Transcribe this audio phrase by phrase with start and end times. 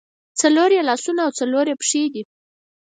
[0.41, 2.23] څلور یې لاسونه او څلور یې پښې دي.